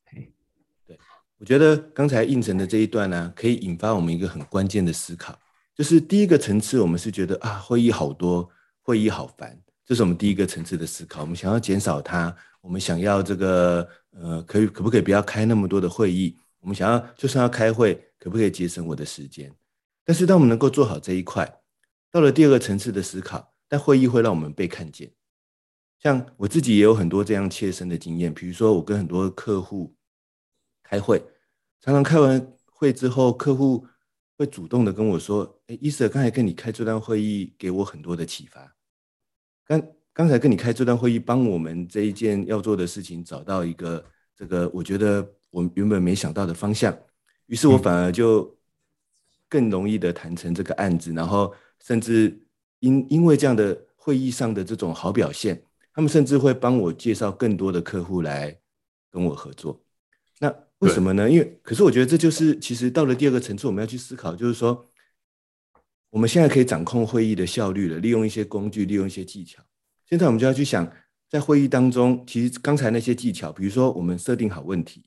[0.87, 0.97] 对，
[1.37, 5.37] 我觉得刚才胤丞的这一段呢、可以引发我们一个很关键的思考，
[5.75, 8.49] 就是第一个层次，我们是觉得啊，会议好多，
[8.81, 9.59] 会议好烦。
[9.85, 16.37] 这是我们第一个层次的思考，我们想要减少它，我们想要这个呃，可以可不可以不要开那么多的会议？
[16.59, 19.53] 我们想要就算要开会，可不可以节省我的时间？
[20.05, 21.59] 但是当我们能够做好这一块，
[22.09, 25.11] 到了第二个层次的思考，但会议会让我们被看见。
[25.99, 29.93] 像我自己也有很多这样切身的经验，比如说我跟很多客户
[30.83, 31.21] 开会，
[31.81, 33.85] 常常开完会之后，客户
[34.37, 38.75] 会主动的跟我说：“哎，伊舍刚才跟你开这段会议，给我很多的启发。”
[39.65, 44.03] 刚刚才跟你开这段会议，帮我们这一件要做的事情找到一个
[44.35, 46.95] 这个我觉得我原本没想到的方向，
[47.47, 48.55] 于是我反而就
[49.47, 52.37] 更容易的谈成这个案子，然后甚至
[52.79, 58.55] 因因为这样的会议上的这种好表现，他们甚至会帮我介绍更多的客户来
[59.09, 59.81] 跟我合作。
[60.39, 61.29] 那为什么呢？
[61.29, 64.87] 因为可是我觉得这就是其实到了第二个层次，我们要去思考，就是说。
[66.13, 69.63] 我们现在可以掌控会议的效率了，利用一些工具，利用一些技巧。
[70.05, 70.87] 现在我们就要去想，
[71.27, 75.03] 在会议当中，其实刚才那些技巧，比如说我们设定好问题，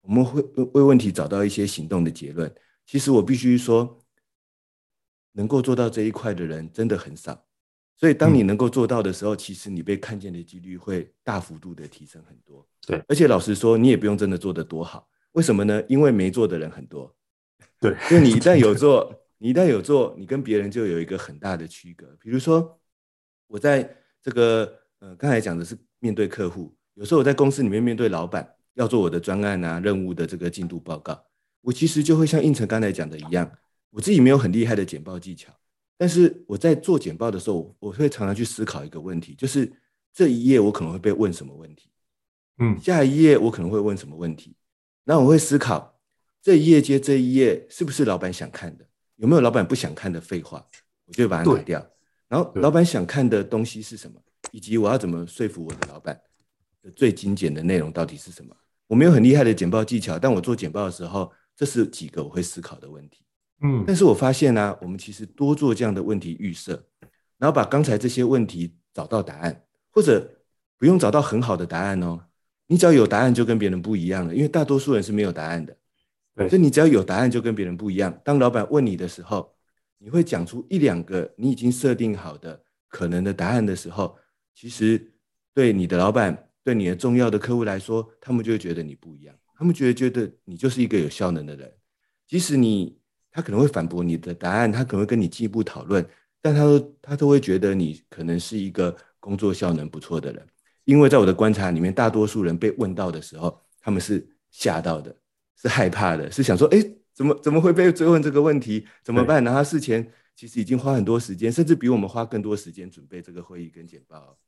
[0.00, 0.40] 我们会
[0.72, 2.50] 为问题找到一些行动的结论。
[2.86, 3.98] 其实我必须说，
[5.32, 7.44] 能够做到这一块的人真的很少。
[7.94, 12.66] 所以当你能够做到的时候，其实你被看见的几率会大幅度的提升很多。
[12.86, 15.06] 对，而且老实说，你也不用真的做得多好。
[15.32, 15.82] 为什么呢？
[15.90, 17.14] 因为没做的人很多。
[17.78, 19.14] 对，因为你一旦有做。
[19.38, 22.06] 你一旦有做，你跟别人就有一个很大的区隔。
[22.20, 22.78] 比如说，
[23.46, 31.24] 我在这个呃刚才讲的是面对客户，有时候我在公司里面面对老板，要做我的专案啊任务的这个进度报告，
[31.60, 33.50] 我其实就会像应成刚才讲的一样，
[33.90, 35.52] 我自己没有很厉害的简报技巧，
[35.96, 39.72] 但是我在做简报的时候，我会常常去思考一个问题，就是
[40.12, 41.90] 这一页我可能会被问什么问题，
[42.58, 44.56] 嗯，下一页我可能会问什么问题，
[45.04, 46.00] 那我会思考
[46.42, 48.87] 这一页接这一页是不是老板想看的？
[49.18, 50.64] 有没有老板不想看的废话？
[51.04, 51.86] 我就会把它拿掉。
[52.28, 54.20] 然后老板想看的东西是什么？
[54.50, 56.18] 以及我要怎么说服我的老板
[56.82, 58.54] 的最精简的内容到底是什么？
[58.86, 63.24] 我没有很厉害的简报技巧，但我做简报的时候，这是几个我会思考的问题。
[63.60, 66.82] 嗯，但是我发现呢、啊，我们其实多做这样的问题预设，
[67.38, 70.30] 然后把刚才这些问题找到答案，或者
[70.78, 72.20] 不用找到很好的答案哦，
[72.66, 75.76] 你只要有答案就跟别人不一样了，因为大多数人是没有答案的。
[76.46, 78.20] 所以你只要有答案就跟别人不一样。
[78.22, 79.50] 当老板问你的时候，
[79.96, 84.14] 你会讲出一两个你已经设定好的可能的答案的时候，
[84.54, 85.10] 其实
[85.54, 91.72] 对你的老板、对你的重要的客户来说，他们就会觉得你不一样，他们觉得觉得你就是一个有效能的人。
[92.26, 92.98] 即使你
[93.30, 96.06] 他可能会反驳你的答案，他可能会跟你进一步讨论，
[96.42, 100.46] 但他都他都会觉得你可能是一个工作效能不错的人。
[100.84, 105.14] 因为在我的观察里面，大多数人被问到的时候，他们是吓到的，
[105.60, 106.78] 是害怕的，是想说，哎。
[107.18, 108.86] 怎么怎么会被追问这个问题？
[109.02, 109.42] 怎么办？
[109.42, 114.38] 然后他事前其实已经花很多时间，甚至比我们花更多时间准备这个会议跟简报。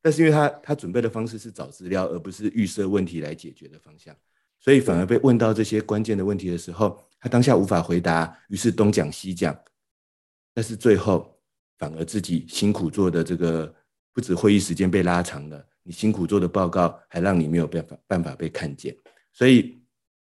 [0.00, 4.16] 但是因为他他准备的方式是找资料，而不是预设问题来解决的方向，
[4.58, 9.54] 所以反而被问到这些关键的问题的时候，他当下无法回答，于是东讲西讲。
[10.54, 11.38] 但是最后
[11.76, 13.70] 反而自己辛苦做的这个，
[14.14, 18.96] 不止会议时间被拉长了，你辛苦做的报告还让你没有办法办法被看见。
[19.30, 19.78] 所以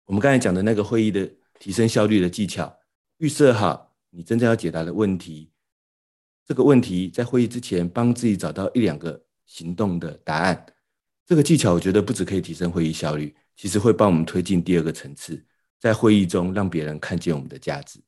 [0.07, 1.31] 我们刚才讲的那个会议的。
[1.59, 2.77] 提升效率的技巧，
[3.19, 5.53] 预设好你真正要解答的问题。
[6.45, 10.67] 这个问题在会议之前，帮自己找到一两个行动的答案。
[11.25, 15.41] 这个技巧，我觉得不只可以提升会议效率，其实会帮我们推进第二个层次，
[15.79, 18.01] 在会议中让别人看见我们的价值。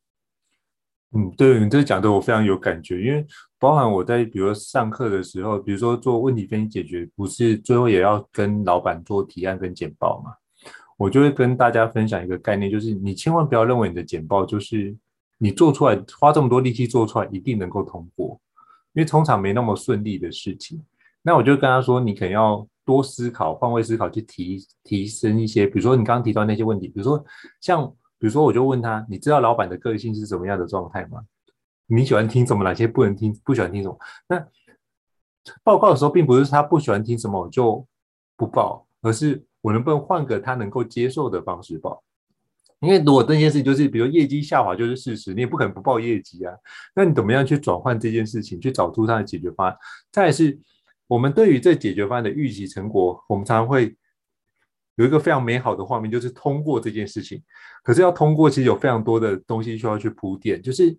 [1.12, 3.24] 嗯，对，你这讲的我非常有感觉，因为
[3.61, 10.33] 包含我在比如上课的时候，比如说做问题分析解决，不是最后也要跟老板做提案跟简报吗？
[10.96, 14.96] 我就会跟大家分享一个概念，就是你千万不要认为你的简报就是
[15.38, 18.40] 你做出来花这么多力气做出来一定能够通过，
[18.92, 20.80] 因为通常没那么顺利的事情。
[21.22, 27.24] 那我就跟他说，你可能要多思考，换位思考去提提升一些，比如说你刚刚提到那些问题，比如说
[27.61, 27.85] 像
[28.18, 31.20] 比如说我就问他，你知道老板的个性是什么样的状态吗？
[31.87, 32.62] 你喜欢听什么？
[32.62, 33.33] 哪些不能听？
[33.44, 33.98] 不喜欢听什么？
[34.28, 34.46] 那
[35.62, 37.85] 报告的时候，并不是他不喜欢听什么我就
[38.37, 39.44] 不报，而是。
[39.64, 42.05] 我能不能换个他能够接受的方式报？
[42.81, 46.53] 因为如果这件事情就是，比如业绩下滑就是事实，你也不可能不报业绩啊。
[46.94, 49.77] 那你怎么样去转换这件事情，去找出它的解决方案？
[50.12, 50.61] 再是，
[51.07, 53.96] 我们对于这解决方案的预期成果，我们常常会
[54.96, 57.42] 有一个非常美好的画面，就是通过这件事情。
[57.83, 60.61] 可是要通过，其实有非常多的东西需要去铺垫。
[60.61, 60.94] 就是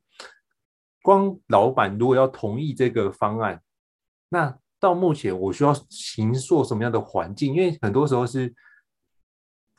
[1.03, 3.61] 光老板如果要同意这个方案，
[4.29, 7.55] 那到目前，我需要行塑什么样的环境？
[7.55, 8.53] 因为很多时候是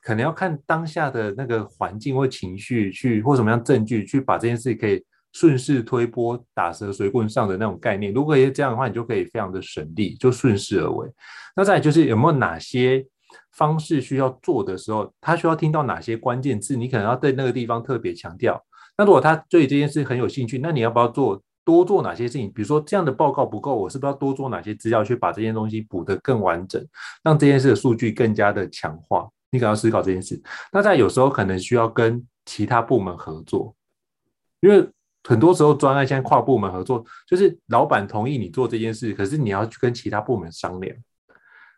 [0.02, 5.00] 可能要看当下的那个环境或情绪去，或什么样证据去把这件事可以
[5.32, 8.12] 顺势推波、打蛇随棍上的那种概念。
[8.12, 11.08] 如果也这样的话，你就可以非常的省力，就顺势而为。
[11.54, 13.06] 那再来就是有没有哪些
[13.52, 16.74] 方式需要做的时候，他需要听到哪些关键字？
[16.74, 18.60] 你可能要对那个地方特别强调。
[18.98, 21.40] 那如果他对这件事很有兴趣，那你要不要做？
[21.66, 22.50] 多做哪些事情？
[22.52, 26.80] 比如说这样的报告不够，我是不是要多做哪些资料去把这件东西补得更完整，
[27.24, 29.28] 让这件事的数据更加的强化？
[29.50, 30.40] 你可能要思考这件事。
[30.72, 33.74] 那在有时候可能需要跟其他部门合作，
[34.60, 34.88] 因为
[35.24, 40.96] 很多时候专案现在跨部门合作，就是老板同意你做这件事，可是你要去跟其他部门商量。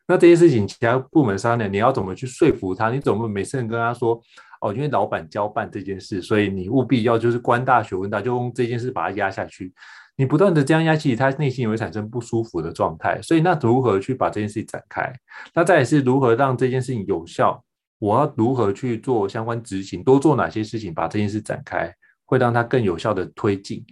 [0.07, 2.91] 那这件事情其他部门商量，你要怎么去说服他？
[2.91, 4.21] 你怎么每次跟他说？
[4.61, 9.73] 哦，因为老板交办这件事，所以你务必要就是官大学问大，就用这件事把它压下去。
[10.17, 13.23] 你不断的这样压下去，他内心也会产生不舒服的状态。
[13.23, 15.13] 所以那如何去把这件事展开？
[15.55, 17.63] 那再是如何让这件事情有效？
[18.01, 20.03] 我要如何去做相关执行？
[20.03, 21.95] 多做哪些事情把这件事展开，
[22.27, 23.85] 会让它更有效的推进？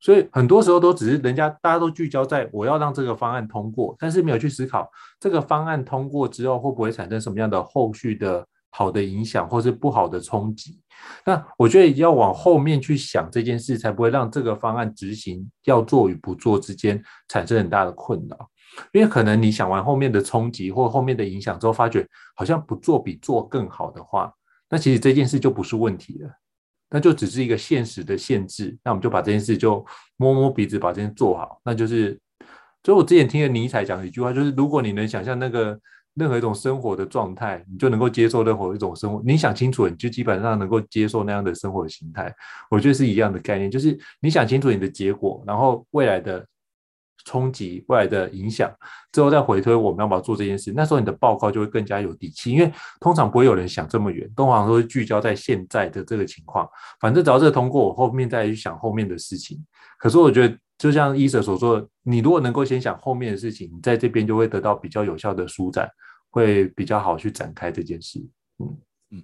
[0.00, 4.86] 所以很多时候都只是人家大家都聚焦在我要让这个方案通过，但是没有去思考
[5.18, 8.46] 这个方案通过之后会不会产生什么样的后续的。
[8.72, 10.80] 好的影响或是不好的冲击，
[11.26, 18.48] 那我觉得要往后面去想这件事，才不会让这个方案执行要做与不做之间产生很大的困扰。
[18.92, 22.06] 因为可能你想完后面的冲击或后面的影响之后，发觉
[22.36, 24.32] 好像不做比做更好的话，
[24.68, 26.30] 那其实这件事就不是问题了，
[26.88, 28.78] 那就只是一个现实的限制。
[28.84, 29.84] 那我们就把这件事就
[30.16, 32.18] 摸摸鼻子把这件事做好，那就是。
[32.82, 35.78] 所以我之前听了尼采讲的一句话，就是如果你能想象那个。
[36.14, 39.22] 任何一种生活的状态，你就能够接受任何一种生活。
[39.24, 42.34] 你想清楚，你就基本上能够接受那样的生活形态。
[42.70, 46.44] 我觉得是一样的概念，就是你想清楚你的结果，然后未来的
[47.24, 48.70] 冲击、未来的影响，
[49.12, 56.68] 之后再回推我们要不要做这件事，那时候你的报告就会更加有底气，因为通常不会有人想这么远，通常都会聚焦在现在的这个情况。
[56.98, 59.62] 反正只要这个通过，我后面再去想后面的事情。
[59.98, 65.86] 可是我觉得，就像医生所说，你如果能够先想后面的事情，你在这边就会得到比较有效的舒展，
[66.30, 68.18] 会比较好去展开这件事。
[68.58, 68.78] 嗯
[69.10, 69.22] 嗯，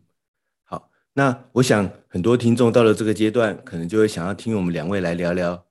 [0.64, 5.66] 好，那我想很多听众到了这个阶段，可能就会想要听我们两位来聊聊。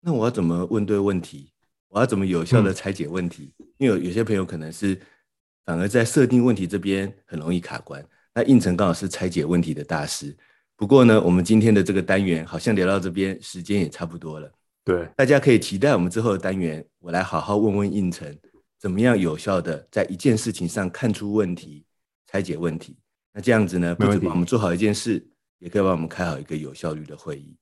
[0.00, 1.50] 那我要怎么问对问题？
[1.88, 3.52] 我要怎么有效的拆解问题？
[3.58, 4.96] 嗯、因为有有些朋友可能是
[5.64, 8.00] 反而在设定问题这边很容易卡关。
[8.32, 10.36] 那应成刚好是拆解问题的大师。
[10.76, 14.48] 不过呢，我们今天的这个单元好像聊到这边，时间也差不多了。
[14.84, 18.36] 对，大家可以期待我们之后的单元，我来好好问问应成，
[18.78, 21.86] 怎么样有效的在一件事情上看出问题，
[22.26, 22.98] 拆解问题。
[23.32, 25.26] 那这样子呢，不止帮我们做好一件事，
[25.58, 27.56] 也可以帮我们开好一个有效率的会议。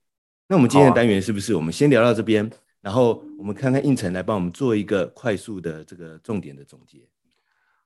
[0.49, 2.51] 那我们今天的单元是不是我们先聊到这边，啊、
[2.81, 6.99] 然后我们看看应成来帮我们做一个快速的这个重点的总结。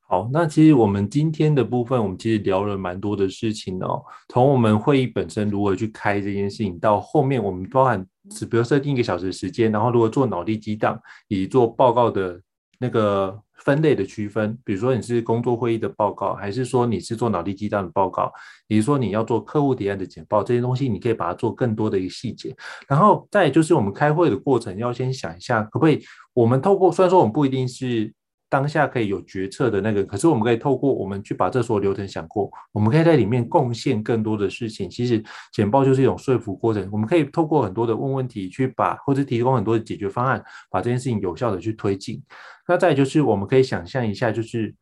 [0.09, 4.03] 好，那其实我们今天的部分，我们其实聊了蛮多的事情哦。
[4.29, 12.41] 从我们会议本身如何去开这件事情，到后面我们包含只比如设定一个小时时间，然后如何做脑力激荡，以及做报告的
[12.79, 13.41] 那个。
[13.65, 18.31] 分类的区分，比如说你是工作会议的报告，还是说你是做脑力激荡的报告，
[18.69, 22.55] 比如说你要做客户提案的简报，这些东西你可以把它做更多的一个细节。
[22.87, 26.01] 然后再就是我们开会的过程，要先想一下，可不可以
[26.35, 28.13] 我们透过，虽然说我们不一定是。
[28.49, 34.89] 当下可以有决策的那个，可是我们可以透过我们去把这所有流程想过，我们可以在里面贡献更多的事情。
[34.89, 35.21] 其实
[35.53, 40.41] 简报就是一种说服过程，我们可以透过很多的问问题去把，或者提供很多的解决方案，
[40.71, 42.23] 把这件事情有效的去推进。
[42.69, 44.73] 那再就是我们可以想象一下，就是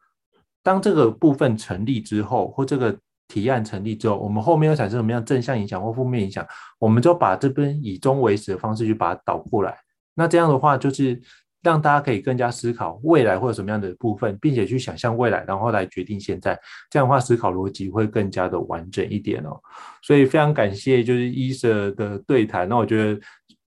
[0.62, 2.94] 当这个部分成立之后，或这个
[3.28, 6.46] 提案成立之后，我们后面又产生什么样正向影响或负面影响，
[6.78, 9.74] 我们就把这边以终为始的方式去把它导过来。
[10.14, 11.18] 那这样的话就是。
[11.64, 16.56] 让大家可以更加思考未来会有什么样的部分，并且去想象未来，然后来决定现在。
[16.90, 19.58] 这样的话，思考逻辑会更加的完整一点哦。
[20.02, 22.68] 所以非常感谢就是伊舍的对谈。
[22.68, 23.20] 那我觉得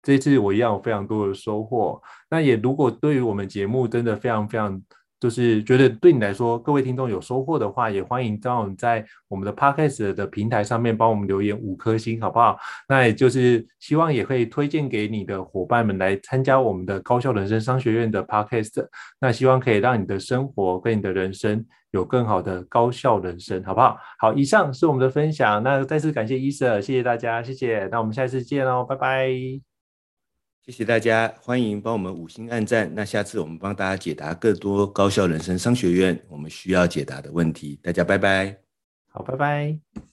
[0.04, 2.02] 这次我一样有非常多的收获。
[2.30, 4.82] 那也如果对于我们节目真的非常非常。
[5.20, 12.58] 就是觉得对你来说，各位听众有收获的话，也欢迎让我在我们的 Podcast 的平台上面帮我们留言五颗星，好不好？
[12.88, 18.88] 那也就是希望也可以推荐给你的伙伴们来参加我们的高效人生商学院的 Podcast。
[19.20, 23.98] 那希望可以让你的生活跟你的人生有更好的高效人生，好不好？
[24.20, 25.62] 好，以上是我们的分享。
[25.62, 27.90] 那再次感谢医生，谢谢大家，谢谢。
[27.92, 29.69] 那我们下次见喽，拜拜。
[30.70, 32.94] 谢谢大家，欢迎帮我们五星按赞。
[32.94, 37.80] 那下次我们帮大家解答更多高校人生商学院我们需要解答的问题。
[37.82, 38.56] 大家拜拜，
[39.08, 40.09] 好，拜拜。